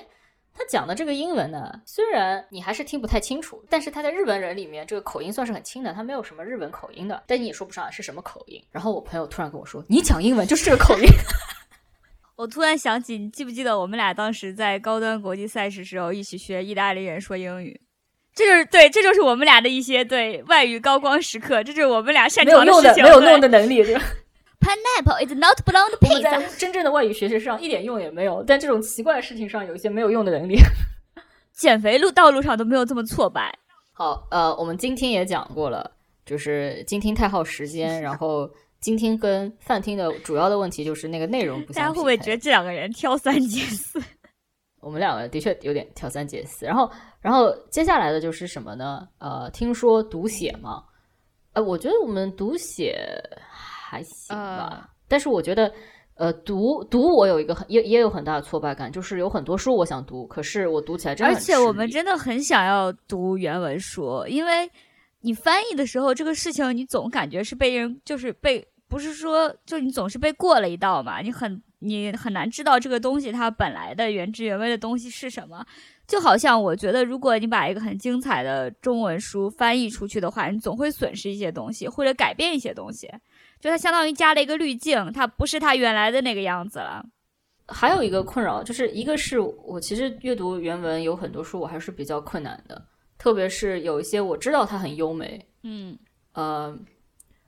[0.58, 8.63] 他讲的这个英文呢，虽然你还是听不太清楚，但是他在日本人里面这个口音算是很轻的，他没有什么日本口音的，但你也说不上来是什么口音。
[8.72, 11.06] 然后我朋友突然跟我说：“你讲英文就是这个口音。
[12.38, 17.82] ”我突然想起，你记不记得我们俩当时在高端国际赛事时候一起学意大利人说英语？
[18.34, 24.02] 这就是对，这就是我们俩的一些对外语高光时刻，这就是我们俩擅长的事情，没有用的能力，对吧
[24.65, 26.23] ？Pineapple is not blonde pizza。
[26.23, 30.58] 在真正的外语学习上一点用也没有，但这种奇怪的事情上有一些没有用的能力。
[31.54, 33.56] 减肥路道路上都没有这么挫败。
[33.93, 35.89] 好，呃，我们今天也讲过了，
[36.25, 38.49] 就是今天太耗时间，然后
[38.82, 41.84] 今天跟饭厅的主要的问题就是那个内容不相。
[41.84, 44.01] 大家会不会觉得这两个人挑三拣四？
[44.82, 46.65] 我们两个的确有点挑三拣四。
[46.65, 49.08] 然后，然后接下来的就是什么呢？
[49.19, 50.84] 呃，听说读写嘛，
[51.54, 52.99] 呃，我觉得我们读写。
[53.95, 55.71] 还行吧，但是我觉得，
[56.15, 64.69] 呃，读读我有一个很也也有很大的挫败感，就是有很多书我想读，可是我读起来真的而且我们真的很想要读原文书，因为
[65.21, 75.65] 你翻译的时候，这个事情你总感觉是被人就是被不是说就你总是被过了一道嘛，你很你很难知道这个东西它本来的原汁原味的东西是什么。
[76.08, 83.10] 就好像我觉得，如果你把一个很精彩的中文书翻译出去的话，你总会损失一些东西，或者改变一些东西。
[83.60, 87.06] 就它相当于加了一个滤镜，它不是它原来的那个样子了。
[87.68, 92.86] 还有一个困扰就是，一个是我其实阅读原文有很多书我还是比较困难的，
[93.18, 95.98] 特别是有一些我知道它很优美，嗯，
[96.34, 96.78] 呃，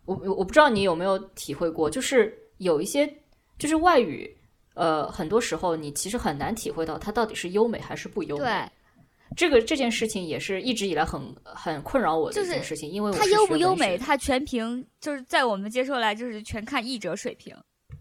[0.06, 3.08] 我我不知道你有没有体会过，就是有一些
[3.60, 4.34] 就是外语。
[4.74, 8.44] 呃，很多时候你其实很难体会到它到底是优美还是不优美。
[8.44, 8.72] 对，
[9.38, 17.56] 这个这件事情也是一直以来很很困扰我的一件事情，因为它优不优美，它全凭就是在我们接受来就是全看译者水平。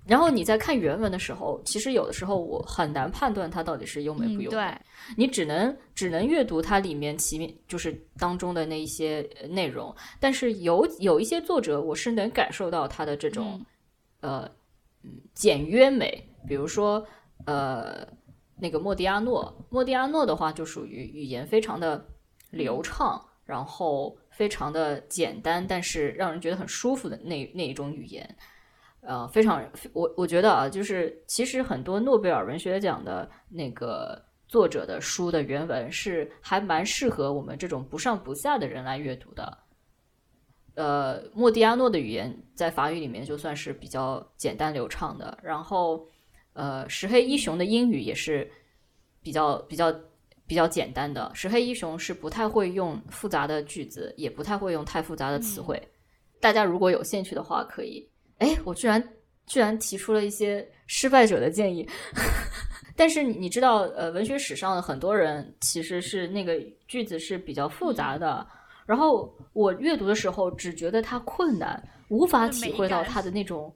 [0.06, 4.56] 然后你在看原文的时候，其实有的时候我很难判断它到底是优美不优美。
[4.56, 4.74] 对，
[5.16, 9.20] 你只能只能阅读它里面其面就是当中的那一些
[9.50, 13.60] 内容，但是有有一些作者，我是能感受到他的这种
[14.20, 14.50] 呃
[15.34, 16.26] 简约美。
[16.48, 17.04] 比如说，
[17.44, 18.06] 呃，
[18.58, 22.02] 那个莫迪亚诺，莫迪亚诺的话就属于语言非常的
[22.50, 28.36] 流畅，然后非常的简单，但是让人觉得很舒服的那那一种语言，
[29.02, 39.58] 呃，非常，我我觉得啊，就是其实很多诺贝尔文学奖的那个作者的书的原文是还蛮适合我们这种不上不下的人来阅读的。
[40.76, 46.08] 呃，莫迪亚诺的语言在法语里面就算是比较简单流畅的，然后。
[46.56, 48.50] 呃，石黑一雄的英语也是
[49.22, 49.94] 比较比较
[50.46, 51.30] 比较简单的。
[51.34, 55.80] 石黑一雄是不太会用复杂的句子，也不太会用太复杂的词汇。
[56.40, 58.08] 大家如果有兴趣的话，可以。
[58.38, 59.02] 哎，我居然
[59.46, 61.86] 居然提出了一些失败者的建议。
[62.96, 68.46] 但是你知道，呃，文学史上的很多人其实是那个句子是比较复杂的。
[68.86, 73.74] 然后我阅读的时候只觉得它困难，无法体会到它的那种。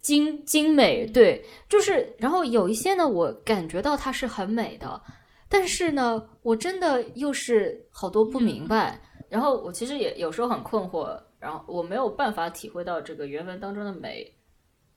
[0.00, 5.00] 精精美，对，就是，然后有一些呢，我感觉到它是很美的，
[5.48, 14.32] 但是呢，我真的又是好多不明白，然后我其实也有时候很困惑，然后我没有办法体会到这个原文当中的美，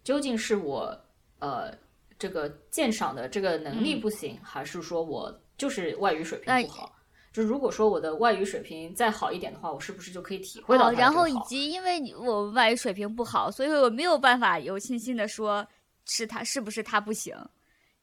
[0.04, 0.98] 究竟是我
[1.40, 1.72] 呃
[2.18, 6.92] 这个鉴赏的这个能力不行，还是说我就是外语水平不好？
[7.34, 10.92] 就如果说我的外语水平再好一点的话，我是不是就可以体会到？
[10.92, 15.68] 然后以及因为我外语水平不好，所以我没有办法有信心的说
[16.06, 17.36] 是他是不是他不行，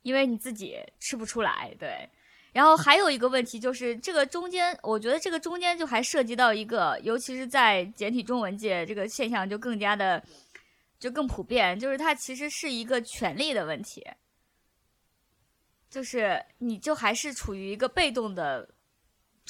[0.03, 1.73] 因为你自己吃不出来。
[1.79, 2.11] 对，
[2.53, 10.21] 然后还有一个问题就是这个中间，我觉得这个中间就还涉及到一个，尤其是在简体中文界，这个现象就更加的
[10.99, 14.05] 就更普遍，就是它其实是一个权利的问题，
[15.89, 18.69] 就是你就还是处于一个被动的。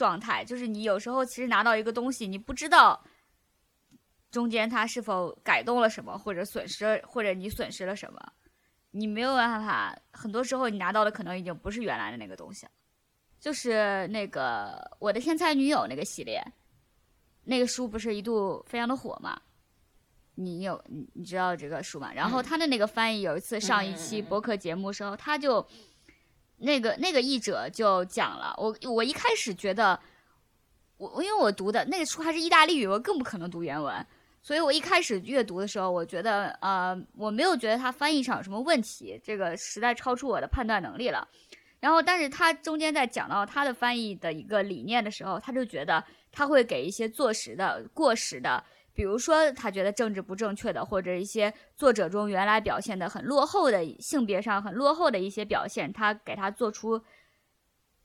[0.00, 2.98] 状态就是你有时候其实拿到一个东西，你不知道
[4.30, 8.32] 中间它是否改动了什么，或者损失，或者你损失了什么，
[8.92, 9.94] 你没有办法。
[10.10, 12.72] 很多时候你拿到的可能已经不是原来的那个东西了，
[13.38, 16.42] 就是那个我的天才女友那个系列，
[17.44, 19.38] 那个书不是一度非常的火嘛？
[20.34, 22.10] 你有你你知道这个书吗？
[22.14, 25.62] 然后他的那个翻译有一次上一期博客节目时候，他就。
[26.60, 29.98] 那个那个译者就讲了，我我一开始觉得，
[30.96, 34.06] 我因为我读的那个书还是意大利语，我更不可能读原文，
[34.42, 41.26] 所以我一开始阅读的时候，我觉得呃，我没有觉得它翻译上有什么问题，这个实在超出我的判断能力了。
[41.80, 48.62] 然后，但是他中间在讲到他的翻译的一个理念的时候，他就觉得他会给一些坐实的过时的。
[49.00, 57.02] 比如说，他觉得政治不正确的，或者一些作者中原来表现的很落后的性别上很落后的一些表现，他给他做出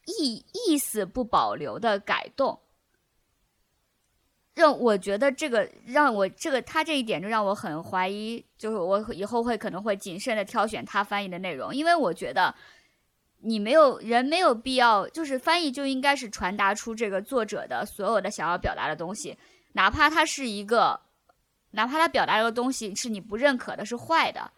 [0.05, 2.57] 意意思不保留的改动，
[4.53, 12.55] 让我觉得这个让我这个他这一点就让我很怀疑，就是我以后会可能会谨慎的挑选他翻译的内容，因为我觉得
[13.41, 19.37] 你没有人没有必要，就是翻译就应该是传达出这个作者的所有的想要表达的东西。
[19.75, 20.99] 哪怕它是一个，
[21.71, 24.49] 哪怕它表达这个东西是你不认可的，是坏的，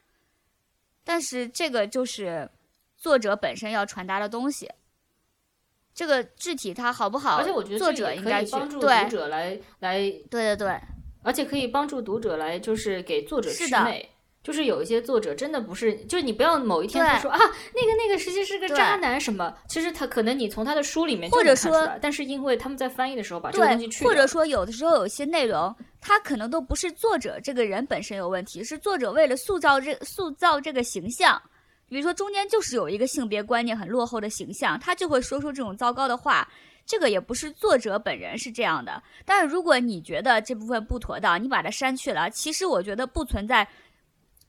[1.04, 2.48] 但是这个就是
[2.96, 4.72] 作者本身要传达的东西。
[5.96, 7.38] 这个具体它好不好？
[7.38, 9.98] 而且我觉得作者应该帮助读者来来，
[10.30, 10.80] 对对对，
[11.24, 14.08] 而且可以帮助读者来就是给作者祛魅。
[14.48, 31.42] 就是有一些作者真的不是，就是你不要某一天他说啊，那个那个实际是个渣男什么，其实他可能你从他的书里面或者说，但是因为他们在翻译的时候把这个东西去或者说有的时候有些内容，他可能都不是作者这个人本身有问题，是作者为了塑造这塑造这个形象，
[31.90, 36.48] 比如说中间就是有一个性别观念很落后的形象，他就会说出这种糟糕的话。
[36.90, 39.04] 这个也不是作者本人是这样的。
[39.26, 43.68] 但是如果你觉得这部分不妥当，你把它删去了，其实我觉得不存在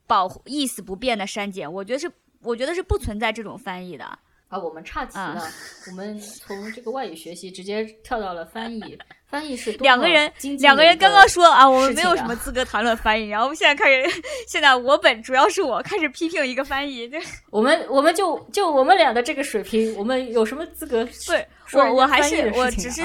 [0.08, 2.10] 保护意思不变的删减，我觉得是
[2.42, 4.04] 我觉得是不存在这种翻译的。
[4.48, 5.46] 啊，我们差题了，
[5.88, 8.98] 我们 从这个外语学习直接跳到了翻译。
[9.26, 17.10] 翻译是两个人，两个人刚刚说啊，我们没有什么资格谈论翻译，然后我们现在开始，现在我本主要是我开始批评一个翻译。
[17.50, 21.06] 我们我们就就我们俩的这个水平，我们有什么资格？
[21.26, 23.02] 对，我我还是我只是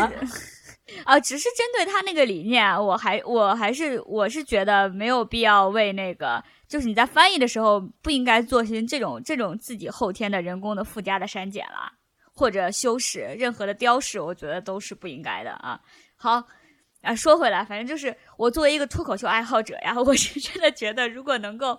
[1.04, 6.42] 啊，只是针对他那个理念，我还我还是我是觉得没有必要为那个。
[6.74, 11.94] 就是你在翻译的时候不应该做些这种这种自己后天的人工的附加的删减啦，
[12.34, 15.80] 或者修饰任何的雕饰，我觉得都是不应该的啊。
[16.16, 16.44] 好，
[17.04, 21.78] 啊，说回来，反正就是我作为一个脱口秀爱好者呀， 我是真的觉得，如果能够，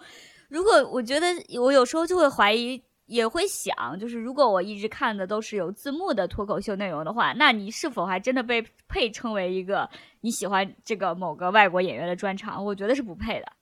[0.49, 1.27] 如果我觉得
[1.61, 9.91] 我有时候就会怀疑，也会想，就是如果我一直看的都是有字幕的脱口秀内容的话，那你是否还真的被配称为一个
[10.21, 12.65] 你喜欢这个某个外国演员的专场？
[12.65, 13.53] 我觉得是不配的。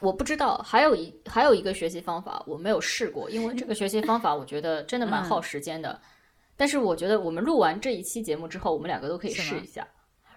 [0.00, 6.00] 我不知道，还有一还有一个学习方法，我没有试过，因为这个学习方法我觉得真的蛮耗时间的。
[6.56, 9.86] 但是我觉得我们录完这一期节目之后，我们两个都可以试一下。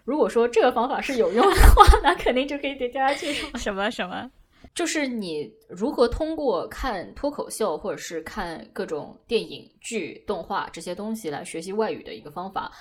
[0.05, 4.30] 如果说这个方法是有用的话， 那肯定就可以给大家介绍什么什么，
[4.74, 12.72] 就是你如何通过看脱口秀或者是看各种电影剧、动画这些东西来学习外语的一个方法。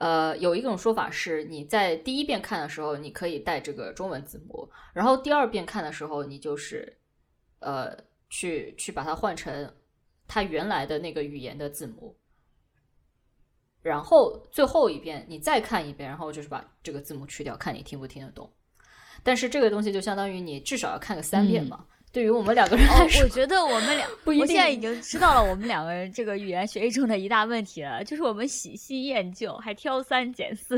[0.00, 6.98] 呃，有一种说法是，你在第一遍看的时候，你可以带这个中文字幕，然后第二遍看的时候，你就是，
[7.58, 7.94] 呃，
[8.30, 9.70] 去去把它换成
[10.26, 12.16] 它原来的那个语言的字幕，
[13.82, 18.50] 然后最后一遍你再看一遍，然后就是把这个字幕去掉，看你听不听得懂。
[19.22, 21.84] 但是这个东西就相当于你至少要看个三遍嘛。
[22.12, 30.76] 对于我们两个人来说，我觉得我们俩， 我现在已经知道了我们两个人这个语言学习中的一大问题了，就是我们喜新厌旧，还挑三拣四，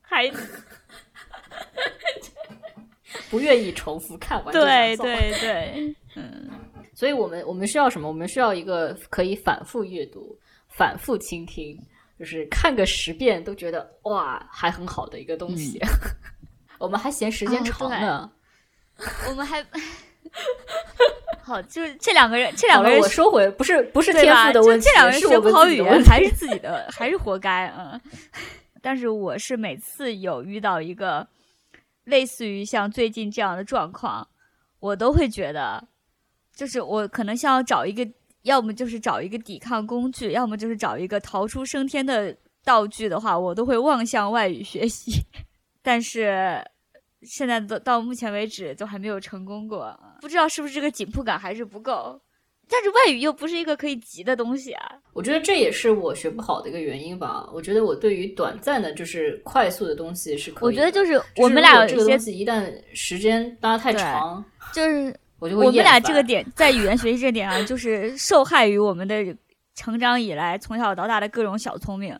[0.00, 0.30] 还
[3.28, 4.52] 不愿意重复看完。
[4.52, 6.48] 对对对，嗯，
[6.94, 8.06] 所以我们我们需要什么？
[8.06, 11.76] 我们需要一个可以反复阅读、反复倾听，
[12.16, 15.80] 就是看个十遍都觉得哇还很好的一个东西。
[16.78, 18.30] 我们还嫌时间长呢，
[19.28, 19.64] 我们还。
[21.42, 28.00] 好，就是这两个人，这两个人我收回，不是不是天赋的问题，这两个人学不好语言还是自己的，还是活该嗯。
[28.80, 31.26] 但是我是每次有遇到一个
[32.04, 34.26] 类似于像最近这样的状况，
[34.78, 35.82] 我都会觉得，
[36.54, 38.08] 就是我可能想要找一个，
[38.42, 45.26] 要么就是找一个抵抗工具，要么就是找一个逃出升天的道具的话，我都会望向外语学习，
[45.82, 46.64] 但是。
[47.22, 52.20] 现在到到目前为止都还没有成功过，不知道是不是这个紧迫感还是不够。
[52.72, 54.92] 但是外语又不是一个可以急的东西啊。
[55.12, 57.44] 我觉得这也是我学不好的一个原因吧。
[57.52, 60.64] 我觉得我对于短暂的，就是快速的东西是可以。
[60.66, 69.36] 我觉得就是我们俩这个东西一旦时间拉太长，就是 我就会我们俩这个点在语言学习这点上，就是受害于我们的
[69.74, 72.16] 成长以来从小到大的各种小聪明。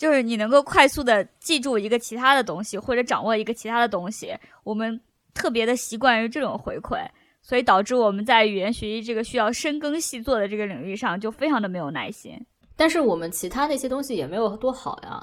[0.00, 4.34] 就是你能够快速的记住一个其他的东西，或者掌握一个其他的东西，
[4.64, 4.98] 我们
[5.34, 7.06] 特别的习惯于这种回馈，
[7.42, 12.32] 所以导致我们在语言学习这个需要深耕细作的这个领域上就非常的没有耐心。
[12.76, 15.20] 但是我们其他那些东西也没有多好呀。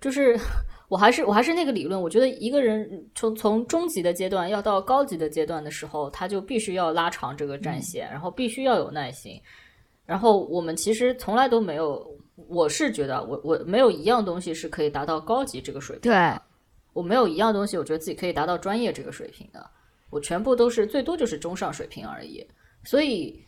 [0.00, 0.40] 就是
[0.88, 9.38] 我还是我还是那个理论，我觉得一个人从从中级的阶段要到高级的阶段的时候，他就必须要拉长这个战线，然后必须要有耐心。
[10.06, 12.02] 然后我们其实从来都没有。
[12.36, 16.10] 我是觉得，我我没有一样东西是可以达到高级这个水平。
[16.10, 16.32] 对，
[16.92, 19.70] 我没有一样东西，我觉得自己可以达到专业这个水平的。
[20.10, 22.44] 我全部都是最多就是中上水平而已。
[22.84, 23.40] 所以，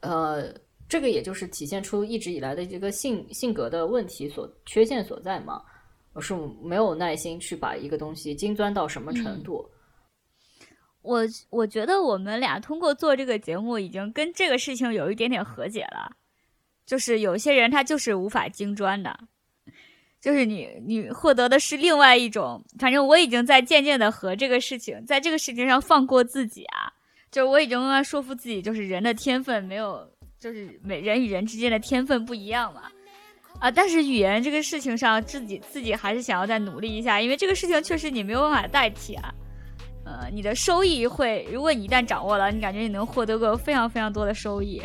[0.00, 0.52] 呃，
[0.88, 5.62] 这个也就是体现出一直以来的这个性性格的问题所缺陷所在嘛。
[6.12, 9.64] 我是没有耐心去把一个东西精钻到什么程度。
[11.02, 11.20] 我
[11.50, 16.10] 我觉得我们俩通过做这个节目，已经跟这个事情有一点点和解了。
[16.90, 19.16] 就是有些人他就是无法精专的，
[20.20, 22.60] 就是你你获得的是另外一种。
[22.80, 26.92] 反正我已经在渐渐的和这个事情，在这个事情上放过自己啊。
[27.30, 30.04] 就是我已经慢慢说服自己，就是人的天分没有，
[30.40, 32.82] 就是每人与人之间的天分不一样嘛。
[33.60, 39.32] 啊，但是语言这个事情上，自己自己还是想要再努力一下，因为这个事情确实你没有办法代替啊。
[40.04, 44.82] 呃，你的收益会，如果你一旦掌握了，你感觉你能获得个非常非常多的收益。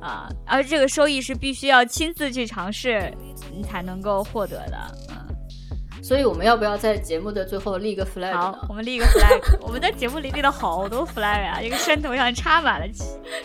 [0.00, 3.12] 啊，而这个收益是必须要亲自去尝试，
[3.52, 4.76] 你才能够获得的。
[5.10, 8.32] 嗯，所以我们要不要在节目的最后立个 flag？
[8.34, 9.58] 好，我们立个 flag。
[9.60, 12.86] 我们在节目里立了好多 flag 啊，一个山头上插满了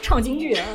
[0.02, 0.66] 唱京剧啊。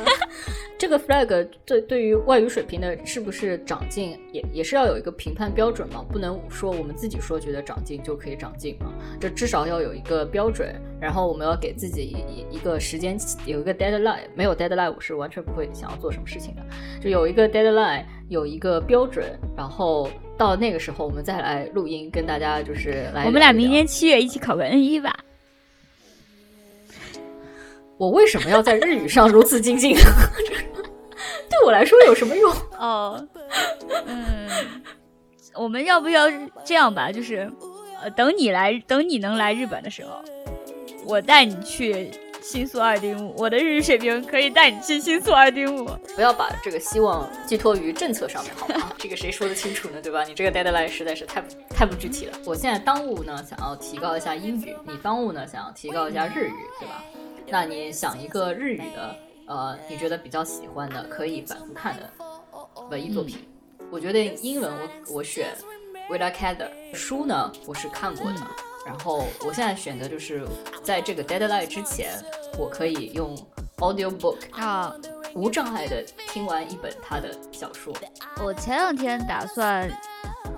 [0.77, 13.17] 这个 flag 对对于外语水平的是不是长进，也也是要有一个评判标准嘛，不能说我们自己说觉得长进就可以长进嘛，这至少要有一个标准，然后我们要给自己一一个时间，
[13.47, 16.61] 有一个 deadline，没有 deadline 我是完全不会想要做什么事情的，
[17.01, 19.25] 就有一个 deadline，有一个标准，
[19.55, 20.07] 然后
[20.37, 23.25] 到那个时候我们再来录音，跟大家就是来。
[23.25, 25.17] 我们俩明年七月一起考个 N 一吧。
[27.97, 29.95] 我为什么要在日语上如此精进？
[31.49, 32.53] 对我来说有什么用？
[32.77, 33.27] 哦，
[34.05, 34.47] 嗯，
[35.55, 36.27] 我们要不要
[36.63, 37.11] 这样吧？
[37.11, 37.51] 就是，
[38.01, 40.21] 呃，等你来，等你能来日本的时候，
[41.05, 43.33] 我带你去新宿二丁目。
[43.37, 45.89] 我的日语水平可以带你去新宿二丁目。
[46.15, 48.93] 不要把这个希望寄托于政策上面，好吗？
[48.97, 49.99] 这个谁说得清楚呢？
[50.01, 50.23] 对吧？
[50.23, 52.37] 你这个 deadline 实在是太太不具体了。
[52.45, 57.03] 我现在当务呢，想要提高一下英语；你当务呢，想要提高一下日语，对吧？
[57.49, 59.15] 那你想一个日语的，
[59.47, 62.11] 呃，你觉得比较喜欢的，可以反复看的
[62.89, 63.47] 文艺作品。
[63.89, 65.55] 我觉得英文我我选
[66.09, 68.41] Willa Cather 书呢，我是看过的。
[68.85, 70.45] 然后我现在选的就是
[70.83, 72.11] 在这个 deadline 之前，
[72.57, 73.33] 我可以用
[73.77, 74.93] audio book 啊，
[75.33, 77.93] 无障碍的听完一本他的小说。
[78.43, 79.89] 我前两天打算，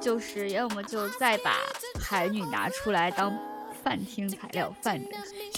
[0.02, 1.56] 就是要么就再把
[2.00, 3.32] 海女拿出来当。
[3.82, 5.10] 饭厅材料饭着，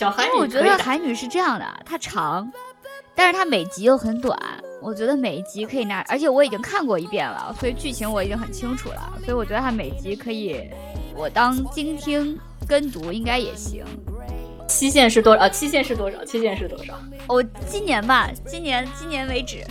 [0.02, 0.32] 小韩女。
[0.40, 2.52] 我觉得韩女是这样的，它长，
[3.14, 4.36] 但是它每集又很短。
[4.82, 9.14] 我觉得每一集可以拿，而且我已经看过一遍了，所以剧情我已经很清楚了。
[9.24, 10.68] 所以我觉得它每集可以
[11.16, 12.36] 我当精听
[12.68, 13.86] 跟读应该也行。
[14.68, 15.48] 期限是多少？
[15.48, 16.26] 期限是多少？
[16.26, 17.00] 期限是多少？
[17.28, 19.64] 我今年吧，今年今年为止。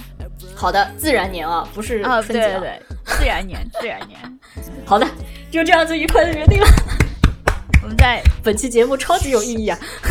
[0.55, 4.17] 好的，自然年啊，不是啊，对对对，自然年，自然年。
[4.87, 5.05] 好的，
[5.51, 6.67] 就这样子愉快的决定了。
[7.83, 9.77] 我们在本期节目超级有意义啊！